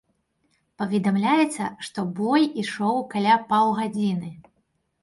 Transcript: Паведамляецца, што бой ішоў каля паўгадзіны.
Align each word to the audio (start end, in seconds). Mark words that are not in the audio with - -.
Паведамляецца, 0.81 1.67
што 1.89 2.07
бой 2.17 2.49
ішоў 2.65 2.95
каля 3.13 3.39
паўгадзіны. 3.55 4.35